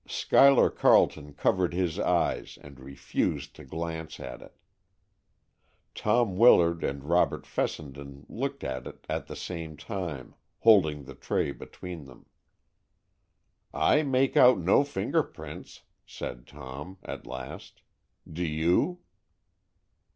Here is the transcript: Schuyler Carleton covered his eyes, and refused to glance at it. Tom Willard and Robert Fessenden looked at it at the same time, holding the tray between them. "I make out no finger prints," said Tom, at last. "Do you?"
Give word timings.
Schuyler 0.07 0.71
Carleton 0.71 1.33
covered 1.35 1.75
his 1.75 1.99
eyes, 1.99 2.57
and 2.63 2.79
refused 2.79 3.55
to 3.55 3.63
glance 3.63 4.19
at 4.19 4.41
it. 4.41 4.57
Tom 5.93 6.37
Willard 6.37 6.83
and 6.83 7.03
Robert 7.03 7.45
Fessenden 7.45 8.25
looked 8.27 8.63
at 8.63 8.87
it 8.87 9.05
at 9.07 9.27
the 9.27 9.35
same 9.35 9.77
time, 9.77 10.33
holding 10.61 11.03
the 11.03 11.13
tray 11.13 11.51
between 11.51 12.05
them. 12.05 12.25
"I 13.75 14.01
make 14.01 14.35
out 14.35 14.57
no 14.57 14.83
finger 14.83 15.21
prints," 15.21 15.83
said 16.07 16.47
Tom, 16.47 16.97
at 17.03 17.27
last. 17.27 17.83
"Do 18.27 18.43
you?" 18.43 19.01